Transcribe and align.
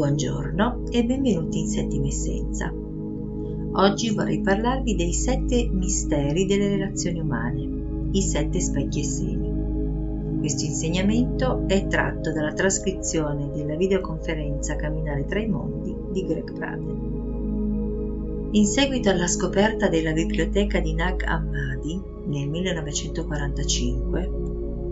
Buongiorno 0.00 0.84
e 0.88 1.04
benvenuti 1.04 1.58
in 1.58 1.68
Settima 1.68 2.06
Essenza. 2.06 2.72
Oggi 2.72 4.08
vorrei 4.14 4.40
parlarvi 4.40 4.96
dei 4.96 5.12
sette 5.12 5.68
misteri 5.70 6.46
delle 6.46 6.68
relazioni 6.68 7.20
umane, 7.20 8.08
i 8.12 8.22
sette 8.22 8.60
specchi 8.60 9.00
e 9.00 9.04
seni. 9.04 10.38
Questo 10.38 10.64
insegnamento 10.64 11.64
è 11.66 11.86
tratto 11.86 12.32
dalla 12.32 12.54
trascrizione 12.54 13.50
della 13.52 13.76
videoconferenza 13.76 14.74
Camminare 14.76 15.26
tra 15.26 15.38
i 15.38 15.48
mondi 15.48 15.94
di 16.12 16.24
Greg 16.24 16.50
Braden. 16.50 18.48
In 18.52 18.64
seguito 18.64 19.10
alla 19.10 19.26
scoperta 19.26 19.88
della 19.88 20.12
biblioteca 20.12 20.80
di 20.80 20.94
Nag 20.94 21.24
Hammadi 21.24 22.00
nel 22.24 22.48
1945, 22.48 24.30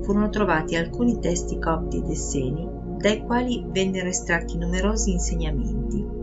furono 0.03 0.29
trovati 0.29 0.77
alcuni 0.77 1.19
testi 1.19 1.59
copti 1.59 1.97
ed 1.97 2.11
esseni 2.11 2.77
dai 2.99 3.23
quali 3.23 3.65
vennero 3.67 4.09
estratti 4.09 4.59
numerosi 4.59 5.13
insegnamenti 5.13 6.19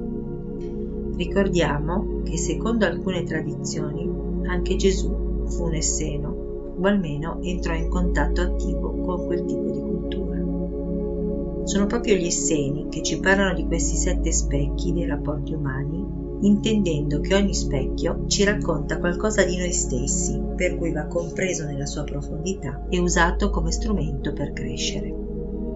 Ricordiamo 1.16 2.24
che 2.24 2.38
secondo 2.38 2.86
alcune 2.86 3.24
tradizioni 3.24 4.06
anche 4.48 4.76
Gesù 4.76 5.46
fu 5.48 5.64
un 5.64 5.76
esseno, 5.76 6.76
o 6.78 6.86
almeno 6.86 7.40
entrò 7.42 7.74
in 7.74 7.88
contatto 7.88 8.42
attivo 8.42 9.00
con 9.00 9.26
quel 9.26 9.46
tipo 9.46 9.72
di 9.72 9.80
cultura. 9.80 11.64
Sono 11.64 11.86
proprio 11.86 12.16
gli 12.16 12.26
esseni 12.26 12.88
che 12.90 13.02
ci 13.02 13.22
parlano 13.22 13.54
di 13.54 13.66
questi 13.66 13.96
sette 13.96 14.34
specchi 14.34 14.92
dei 14.92 15.06
rapporti 15.06 15.54
umani, 15.54 16.06
intendendo 16.42 17.22
che 17.22 17.34
ogni 17.34 17.54
specchio 17.54 18.26
ci 18.28 18.44
racconta 18.44 19.00
qualcosa 19.00 19.46
di 19.46 19.56
noi 19.56 19.72
stessi, 19.72 20.38
per 20.54 20.76
cui 20.76 20.92
va 20.92 21.06
compreso 21.06 21.66
nella 21.66 21.86
sua 21.86 22.04
profondità 22.04 22.86
e 22.90 23.00
usato 23.00 23.50
come 23.52 23.72
strumento 23.72 24.34
per 24.34 24.52
crescere. 24.52 25.25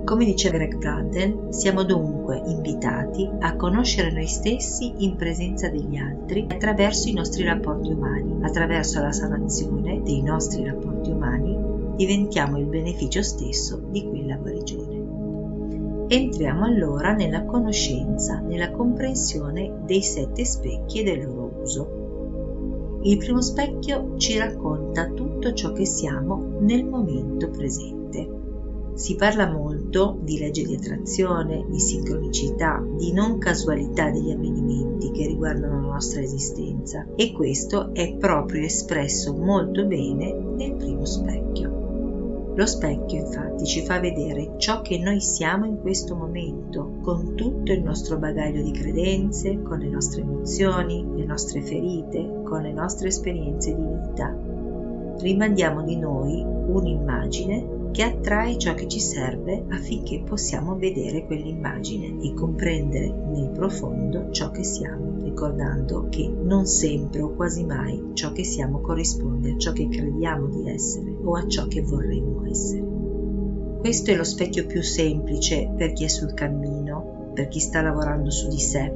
Come 0.09 0.25
dice 0.25 0.49
Greg 0.49 0.75
Braden, 0.75 1.53
siamo 1.53 1.83
dunque 1.83 2.41
invitati 2.47 3.29
a 3.41 3.55
conoscere 3.55 4.11
noi 4.11 4.25
stessi 4.25 4.91
in 5.05 5.15
presenza 5.15 5.69
degli 5.69 5.97
altri 5.97 6.47
attraverso 6.49 7.09
i 7.09 7.13
nostri 7.13 7.43
rapporti 7.43 7.91
umani. 7.91 8.39
Attraverso 8.41 9.01
la 9.01 9.11
sanazione 9.11 10.01
dei 10.01 10.23
nostri 10.23 10.65
rapporti 10.65 11.11
umani 11.11 11.55
diventiamo 11.95 12.57
il 12.57 12.65
beneficio 12.65 13.21
stesso 13.21 13.83
di 13.91 14.03
quella 14.09 14.37
guarigione. 14.37 16.07
Entriamo 16.07 16.65
allora 16.65 17.13
nella 17.13 17.45
conoscenza, 17.45 18.39
nella 18.39 18.71
comprensione 18.71 19.81
dei 19.85 20.01
sette 20.01 20.43
specchi 20.43 21.01
e 21.01 21.03
del 21.03 21.23
loro 21.23 21.51
uso. 21.61 22.99
Il 23.03 23.17
primo 23.17 23.41
specchio 23.41 24.17
ci 24.17 24.39
racconta 24.39 25.11
tutto 25.11 25.53
ciò 25.53 25.71
che 25.71 25.85
siamo 25.85 26.57
nel 26.61 26.83
momento 26.83 27.51
presente. 27.51 28.38
Si 28.99 29.15
parla 29.15 29.49
molto 29.49 30.19
di 30.23 30.37
legge 30.37 30.65
di 30.65 30.75
attrazione, 30.75 31.65
di 31.69 31.79
sincronicità, 31.79 32.85
di 32.97 33.13
non 33.13 33.37
casualità 33.37 34.09
degli 34.09 34.29
avvenimenti 34.29 35.11
che 35.11 35.25
riguardano 35.25 35.79
la 35.79 35.93
nostra 35.93 36.19
esistenza 36.19 37.07
e 37.15 37.31
questo 37.31 37.93
è 37.93 38.15
proprio 38.15 38.65
espresso 38.65 39.33
molto 39.33 39.85
bene 39.85 40.33
nel 40.33 40.73
primo 40.73 41.05
specchio. 41.05 42.51
Lo 42.55 42.65
specchio 42.65 43.19
infatti 43.19 43.63
ci 43.65 43.85
fa 43.85 44.01
vedere 44.01 44.55
ciò 44.57 44.81
che 44.81 44.99
noi 44.99 45.21
siamo 45.21 45.65
in 45.65 45.79
questo 45.79 46.13
momento, 46.13 46.97
con 47.01 47.35
tutto 47.35 47.71
il 47.71 47.81
nostro 47.81 48.17
bagaglio 48.17 48.61
di 48.61 48.71
credenze, 48.71 49.61
con 49.61 49.79
le 49.79 49.87
nostre 49.87 50.23
emozioni, 50.23 51.07
le 51.15 51.23
nostre 51.23 51.61
ferite, 51.61 52.41
con 52.43 52.63
le 52.63 52.73
nostre 52.73 53.07
esperienze 53.07 53.73
di 53.73 53.81
vita. 53.81 54.48
Rimandiamo 55.19 55.83
di 55.83 55.97
noi 55.97 56.41
un'immagine 56.41 57.77
che 57.91 58.03
attrae 58.03 58.57
ciò 58.57 58.73
che 58.73 58.87
ci 58.87 59.01
serve 59.01 59.65
affinché 59.69 60.21
possiamo 60.23 60.77
vedere 60.77 61.25
quell'immagine 61.25 62.23
e 62.23 62.33
comprendere 62.33 63.11
nel 63.27 63.49
profondo 63.49 64.31
ciò 64.31 64.49
che 64.51 64.63
siamo, 64.63 65.21
ricordando 65.21 66.07
che 66.09 66.25
non 66.27 66.65
sempre 66.65 67.21
o 67.21 67.33
quasi 67.33 67.65
mai 67.65 68.11
ciò 68.13 68.31
che 68.31 68.45
siamo 68.45 68.79
corrisponde 68.79 69.51
a 69.51 69.57
ciò 69.57 69.73
che 69.73 69.89
crediamo 69.89 70.47
di 70.47 70.69
essere 70.69 71.13
o 71.21 71.35
a 71.35 71.45
ciò 71.47 71.67
che 71.67 71.81
vorremmo 71.81 72.45
essere. 72.45 72.87
Questo 73.79 74.11
è 74.11 74.15
lo 74.15 74.23
specchio 74.23 74.65
più 74.67 74.81
semplice 74.81 75.69
per 75.75 75.91
chi 75.91 76.05
è 76.05 76.07
sul 76.07 76.33
cammino, 76.33 77.31
per 77.33 77.47
chi 77.49 77.59
sta 77.59 77.81
lavorando 77.81 78.29
su 78.29 78.47
di 78.47 78.59
sé, 78.59 78.93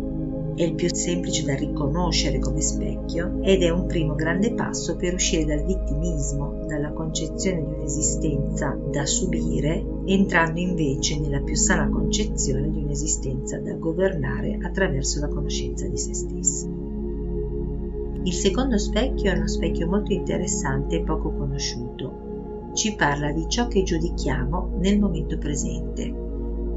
è 0.56 0.64
il 0.64 0.76
più 0.76 0.94
semplice 0.94 1.44
da 1.46 1.56
riconoscere 1.56 2.40
come 2.40 2.62
specchio 2.62 3.40
ed 3.42 3.64
è 3.64 3.70
un 3.70 3.88
primo 3.88 4.14
grande 4.14 4.54
passo 4.54 4.96
per 4.96 5.16
uscire 5.16 5.46
dal 5.46 5.66
vittimismo, 5.66 6.66
dalla 6.68 6.92
concezione 6.92 7.66
di 7.66 7.74
un'esistenza 7.74 8.78
da 8.92 9.06
subire, 9.06 9.84
entrando 10.06 10.60
invece 10.60 11.20
nella 11.20 11.42
più 11.42 11.56
sana 11.56 11.90
concezione 11.90 12.70
di 12.70 12.84
un'esistenza 12.84 13.58
da 13.58 13.74
governare 13.74 14.60
attraverso 14.62 15.20
la 15.20 15.28
conoscenza 15.28 15.88
di 15.88 15.98
se 15.98 16.14
stessi. 16.14 16.68
Il 18.26 18.34
secondo 18.34 18.78
specchio 18.78 19.32
è 19.32 19.36
uno 19.36 19.48
specchio 19.48 19.88
molto 19.88 20.14
interessante 20.14 20.98
e 20.98 21.04
poco 21.04 21.34
conosciuto. 21.34 22.72
Ci 22.74 22.96
parla 22.96 23.32
di 23.32 23.46
ciò 23.48 23.68
che 23.68 23.84
giudichiamo 23.84 24.78
nel 24.80 24.98
momento 24.98 25.38
presente, 25.38 26.23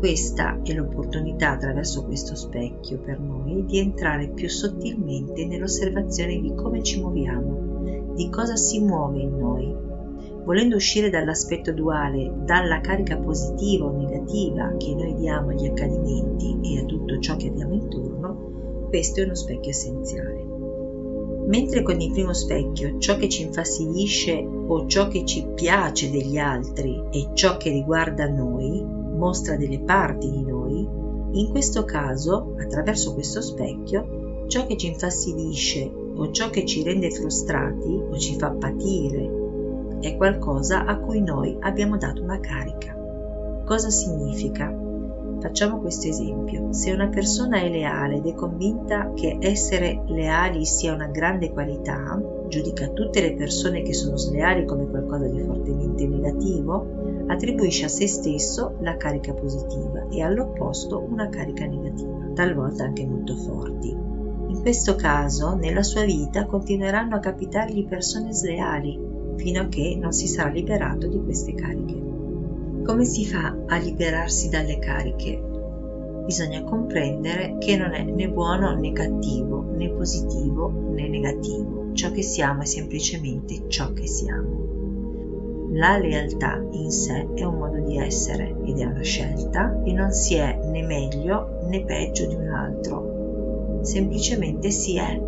questa 0.06 0.60
è 0.62 0.72
l'opportunità 0.72 1.50
attraverso 1.50 2.04
questo 2.04 2.36
specchio 2.36 3.00
per 3.00 3.18
noi 3.18 3.64
di 3.64 3.80
entrare 3.80 4.28
più 4.28 4.48
sottilmente 4.48 5.44
nell'osservazione 5.44 6.38
di 6.38 6.54
come 6.54 6.80
ci 6.84 7.00
muoviamo, 7.00 8.12
di 8.14 8.30
cosa 8.30 8.54
si 8.54 8.78
muove 8.78 9.18
in 9.18 9.36
noi. 9.36 9.76
Volendo 10.44 10.76
uscire 10.76 11.10
dall'aspetto 11.10 11.72
duale, 11.72 12.32
dalla 12.44 12.80
carica 12.80 13.16
positiva 13.16 13.86
o 13.86 13.96
negativa 13.96 14.76
che 14.76 14.94
noi 14.94 15.16
diamo 15.16 15.48
agli 15.48 15.66
accadimenti 15.66 16.56
e 16.62 16.82
a 16.82 16.84
tutto 16.84 17.18
ciò 17.18 17.34
che 17.34 17.48
abbiamo 17.48 17.74
intorno, 17.74 18.86
questo 18.88 19.22
è 19.22 19.24
uno 19.24 19.34
specchio 19.34 19.70
essenziale. 19.70 20.46
Mentre 21.48 21.82
con 21.82 22.00
il 22.00 22.12
primo 22.12 22.32
specchio 22.32 22.96
ciò 22.98 23.16
che 23.16 23.28
ci 23.28 23.42
infastidisce 23.42 24.34
o 24.36 24.86
ciò 24.86 25.08
che 25.08 25.24
ci 25.24 25.48
piace 25.52 26.12
degli 26.12 26.38
altri 26.38 27.02
è 27.10 27.32
ciò 27.32 27.56
che 27.56 27.70
riguarda 27.70 28.28
noi, 28.28 28.95
mostra 29.16 29.56
delle 29.56 29.80
parti 29.80 30.30
di 30.30 30.44
noi, 30.44 30.88
in 31.32 31.50
questo 31.50 31.84
caso, 31.84 32.54
attraverso 32.58 33.14
questo 33.14 33.40
specchio, 33.40 34.44
ciò 34.46 34.66
che 34.66 34.76
ci 34.76 34.86
infastidisce 34.86 35.90
o 36.16 36.30
ciò 36.30 36.50
che 36.50 36.64
ci 36.64 36.82
rende 36.82 37.10
frustrati 37.10 37.88
o 37.88 38.16
ci 38.16 38.36
fa 38.38 38.50
patire 38.50 39.44
è 40.00 40.16
qualcosa 40.16 40.84
a 40.84 40.98
cui 40.98 41.20
noi 41.20 41.56
abbiamo 41.60 41.96
dato 41.96 42.22
una 42.22 42.38
carica. 42.38 42.94
Cosa 43.64 43.90
significa? 43.90 44.72
Facciamo 45.40 45.80
questo 45.80 46.08
esempio. 46.08 46.72
Se 46.72 46.92
una 46.92 47.08
persona 47.08 47.58
è 47.60 47.68
leale 47.68 48.16
ed 48.16 48.26
è 48.26 48.34
convinta 48.34 49.12
che 49.14 49.36
essere 49.40 50.02
leali 50.06 50.64
sia 50.64 50.94
una 50.94 51.08
grande 51.08 51.50
qualità, 51.52 52.20
giudica 52.48 52.88
tutte 52.88 53.20
le 53.20 53.34
persone 53.34 53.82
che 53.82 53.92
sono 53.92 54.16
sleali 54.16 54.64
come 54.64 54.88
qualcosa 54.88 55.26
di 55.26 55.40
fortemente 55.40 56.06
negativo, 56.06 57.24
attribuisce 57.26 57.86
a 57.86 57.88
se 57.88 58.06
stesso 58.06 58.76
la 58.80 58.96
carica 58.96 59.32
positiva 59.32 60.06
e 60.10 60.22
all'opposto 60.22 61.04
una 61.08 61.28
carica 61.28 61.66
negativa, 61.66 62.30
talvolta 62.34 62.84
anche 62.84 63.06
molto 63.06 63.34
forti 63.36 64.06
questo 64.66 64.96
caso, 64.96 65.54
nella 65.54 65.84
sua 65.84 66.02
vita 66.02 66.44
continueranno 66.44 67.14
a 67.14 67.20
capitargli 67.20 67.86
persone 67.86 68.32
sleali 68.32 68.98
fino 69.36 69.60
a 69.60 69.68
che 69.68 69.96
non 69.96 70.10
si 70.10 70.26
sarà 70.26 70.50
liberato 70.50 71.06
di 71.06 71.22
queste 71.22 71.54
cariche. 71.54 72.82
Come 72.84 73.04
si 73.04 73.24
fa 73.26 73.56
a 73.64 73.76
liberarsi 73.76 74.48
dalle 74.48 74.80
cariche? 74.80 75.40
Bisogna 76.24 76.64
comprendere 76.64 77.58
che 77.60 77.76
non 77.76 77.94
è 77.94 78.02
né 78.02 78.28
buono 78.28 78.74
né 78.74 78.90
cattivo, 78.90 79.62
né 79.70 79.88
positivo 79.90 80.68
né 80.68 81.06
negativo. 81.06 81.75
Ciò 81.96 82.10
che 82.10 82.20
siamo 82.20 82.60
è 82.60 82.66
semplicemente 82.66 83.68
ciò 83.68 83.94
che 83.94 84.06
siamo. 84.06 85.70
La 85.72 85.96
lealtà 85.96 86.62
in 86.72 86.90
sé 86.90 87.26
è 87.34 87.42
un 87.44 87.56
modo 87.56 87.78
di 87.78 87.96
essere 87.96 88.54
ed 88.66 88.78
è 88.78 88.84
una 88.84 89.00
scelta 89.00 89.82
e 89.82 89.94
non 89.94 90.12
si 90.12 90.34
è 90.34 90.60
né 90.62 90.82
meglio 90.82 91.58
né 91.70 91.86
peggio 91.86 92.26
di 92.26 92.34
un 92.34 92.48
altro. 92.48 93.80
Semplicemente 93.80 94.70
si 94.70 94.98
è. 94.98 95.18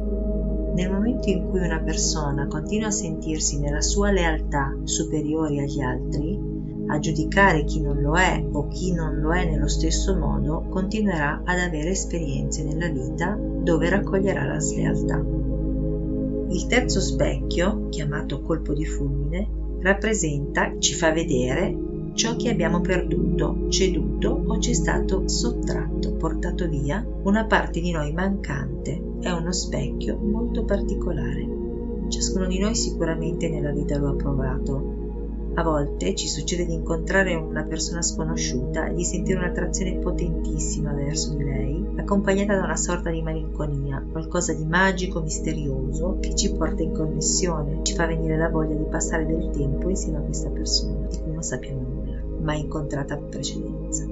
Nel 0.74 0.92
momento 0.92 1.30
in 1.30 1.48
cui 1.48 1.60
una 1.60 1.80
persona 1.80 2.46
continua 2.48 2.88
a 2.88 2.92
sentirsi 2.92 3.58
nella 3.58 3.80
sua 3.80 4.10
lealtà 4.10 4.76
superiore 4.84 5.62
agli 5.62 5.80
altri, 5.80 6.38
a 6.88 6.98
giudicare 6.98 7.64
chi 7.64 7.80
non 7.80 8.02
lo 8.02 8.14
è 8.18 8.44
o 8.52 8.68
chi 8.68 8.92
non 8.92 9.20
lo 9.20 9.32
è 9.32 9.46
nello 9.46 9.68
stesso 9.68 10.14
modo, 10.18 10.66
continuerà 10.68 11.40
ad 11.46 11.60
avere 11.60 11.92
esperienze 11.92 12.62
nella 12.62 12.88
vita 12.88 13.38
dove 13.38 13.88
raccoglierà 13.88 14.44
la 14.44 14.60
slealtà. 14.60 15.56
Il 16.50 16.66
terzo 16.66 17.00
specchio, 17.00 17.88
chiamato 17.90 18.40
colpo 18.42 18.72
di 18.72 18.86
fulmine, 18.86 19.48
rappresenta, 19.80 20.74
ci 20.78 20.94
fa 20.94 21.12
vedere 21.12 21.86
ciò 22.14 22.36
che 22.36 22.50
abbiamo 22.50 22.80
perduto, 22.80 23.66
ceduto 23.68 24.42
o 24.46 24.58
ci 24.58 24.70
è 24.70 24.74
stato 24.74 25.28
sottratto, 25.28 26.14
portato 26.14 26.68
via, 26.68 27.06
una 27.22 27.44
parte 27.44 27.80
di 27.80 27.92
noi 27.92 28.12
mancante. 28.12 29.00
È 29.20 29.30
uno 29.30 29.52
specchio 29.52 30.16
molto 30.16 30.64
particolare. 30.64 31.46
Ciascuno 32.08 32.46
di 32.46 32.58
noi 32.58 32.74
sicuramente 32.74 33.48
nella 33.48 33.70
vita 33.70 33.98
lo 33.98 34.08
ha 34.08 34.14
provato 34.14 34.97
a 35.58 35.62
volte 35.64 36.14
ci 36.14 36.28
succede 36.28 36.64
di 36.64 36.72
incontrare 36.72 37.34
una 37.34 37.64
persona 37.64 38.00
sconosciuta 38.00 38.86
e 38.86 38.94
di 38.94 39.04
sentire 39.04 39.40
un'attrazione 39.40 39.96
potentissima 39.96 40.92
verso 40.92 41.34
di 41.34 41.42
lei, 41.42 41.84
accompagnata 41.96 42.54
da 42.54 42.62
una 42.62 42.76
sorta 42.76 43.10
di 43.10 43.22
malinconia, 43.22 44.00
qualcosa 44.12 44.52
di 44.52 44.64
magico, 44.64 45.20
misterioso, 45.20 46.18
che 46.20 46.36
ci 46.36 46.52
porta 46.52 46.84
in 46.84 46.92
connessione, 46.92 47.80
ci 47.82 47.94
fa 47.94 48.06
venire 48.06 48.36
la 48.36 48.48
voglia 48.48 48.76
di 48.76 48.84
passare 48.84 49.26
del 49.26 49.50
tempo 49.50 49.88
insieme 49.88 50.18
a 50.18 50.22
questa 50.22 50.48
persona, 50.48 51.08
di 51.08 51.18
cui 51.18 51.32
non 51.32 51.42
sappiamo 51.42 51.80
nulla, 51.80 52.22
mai 52.40 52.60
incontrata 52.60 53.16
in 53.16 53.28
precedenza. 53.28 54.04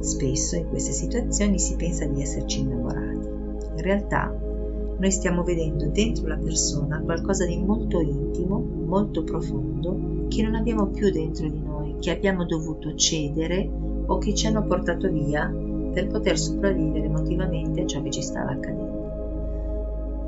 Spesso 0.00 0.56
in 0.56 0.68
queste 0.70 0.92
situazioni 0.92 1.58
si 1.58 1.76
pensa 1.76 2.06
di 2.06 2.22
esserci 2.22 2.60
innamorati. 2.60 3.26
In 3.76 3.82
realtà 3.82 4.34
noi 4.98 5.12
stiamo 5.12 5.44
vedendo 5.44 5.86
dentro 5.86 6.26
la 6.26 6.36
persona 6.36 7.00
qualcosa 7.00 7.46
di 7.46 7.56
molto 7.56 8.00
intimo, 8.00 8.58
molto 8.58 9.22
profondo, 9.22 10.26
che 10.28 10.42
non 10.42 10.56
abbiamo 10.56 10.88
più 10.88 11.10
dentro 11.10 11.48
di 11.48 11.60
noi, 11.60 11.94
che 12.00 12.10
abbiamo 12.10 12.44
dovuto 12.44 12.94
cedere 12.96 13.68
o 14.06 14.18
che 14.18 14.34
ci 14.34 14.48
hanno 14.48 14.64
portato 14.64 15.08
via 15.08 15.48
per 15.92 16.08
poter 16.08 16.36
sopravvivere 16.36 17.06
emotivamente 17.06 17.82
a 17.82 17.86
ciò 17.86 18.02
che 18.02 18.10
ci 18.10 18.22
stava 18.22 18.50
accadendo. 18.50 18.96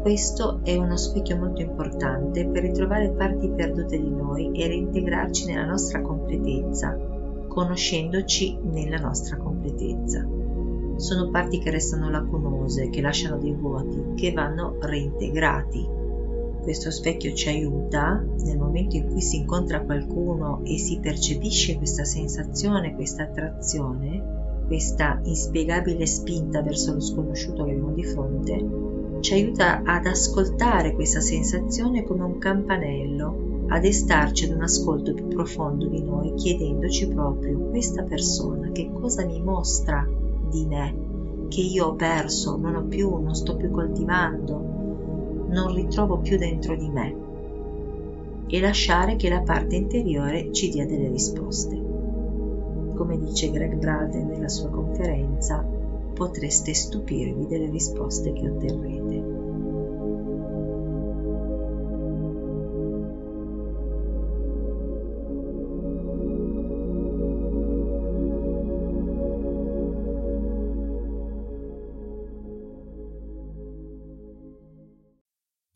Questo 0.03 0.61
è 0.63 0.77
uno 0.77 0.97
specchio 0.97 1.37
molto 1.37 1.63
importante 1.63 2.47
per 2.47 2.63
ritrovare 2.63 3.11
parti 3.11 3.51
perdute 3.51 3.99
di 3.99 4.09
noi 4.09 4.53
e 4.53 4.69
reintegrarci 4.69 5.47
nella 5.47 5.67
nostra 5.67 6.01
completezza, 6.01 6.97
conoscendoci 7.49 8.57
nella 8.63 8.99
nostra 8.99 9.37
completezza 9.37 10.40
sono 11.01 11.31
parti 11.31 11.59
che 11.59 11.71
restano 11.71 12.11
lacunose, 12.11 12.91
che 12.91 13.01
lasciano 13.01 13.39
dei 13.39 13.55
vuoti, 13.55 14.15
che 14.15 14.33
vanno 14.33 14.77
reintegrati. 14.79 15.89
Questo 16.61 16.91
specchio 16.91 17.33
ci 17.33 17.49
aiuta 17.49 18.23
nel 18.45 18.59
momento 18.59 18.97
in 18.97 19.09
cui 19.09 19.23
si 19.23 19.37
incontra 19.37 19.81
qualcuno 19.81 20.61
e 20.63 20.79
si 20.79 20.99
percepisce 21.01 21.79
questa 21.79 22.05
sensazione, 22.05 22.95
questa 22.95 23.23
attrazione, 23.23 24.65
questa 24.67 25.21
inspiegabile 25.25 26.05
spinta 26.05 26.61
verso 26.61 26.93
lo 26.93 27.01
sconosciuto 27.01 27.65
che 27.65 27.71
abbiamo 27.71 27.93
di 27.93 28.05
fronte, 28.05 28.89
ci 29.21 29.35
aiuta 29.35 29.83
ad 29.83 30.05
ascoltare 30.05 30.93
questa 30.93 31.21
sensazione 31.21 32.05
come 32.05 32.25
un 32.25 32.39
campanello, 32.39 33.65
ad 33.69 33.85
estarci 33.85 34.45
ad 34.45 34.57
un 34.57 34.63
ascolto 34.63 35.15
più 35.15 35.29
profondo 35.29 35.87
di 35.87 36.03
noi, 36.03 36.35
chiedendoci 36.35 37.09
proprio 37.09 37.59
questa 37.71 38.03
persona 38.03 38.71
che 38.71 38.91
cosa 38.93 39.25
mi 39.25 39.41
mostra 39.41 40.07
di 40.51 40.67
me, 40.67 41.47
che 41.49 41.61
io 41.63 41.87
ho 41.87 41.95
perso, 41.95 42.57
non 42.57 42.75
ho 42.75 42.85
più, 42.85 43.17
non 43.19 43.35
sto 43.35 43.57
più 43.57 43.71
coltivando, 43.71 45.47
non 45.49 45.75
ritrovo 45.75 46.19
più 46.19 46.37
dentro 46.37 46.77
di 46.77 46.89
me 46.89 47.29
e 48.53 48.61
lasciare 48.61 49.15
che 49.15 49.29
la 49.29 49.43
parte 49.43 49.77
interiore 49.77 50.53
ci 50.53 50.69
dia 50.71 50.85
delle 50.85 51.09
risposte. 51.09 51.77
Come 52.97 53.19
dice 53.19 53.51
Greg 53.51 53.77
Braden 53.77 54.27
nella 54.27 54.49
sua 54.49 54.69
conferenza, 54.69 55.65
potreste 56.15 56.75
stupirvi 56.75 57.47
delle 57.47 57.71
risposte 57.71 58.33
che 58.33 58.49
otterrete. 58.49 59.40